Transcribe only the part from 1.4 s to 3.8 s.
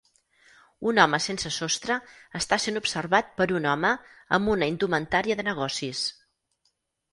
sostre està sent observat per un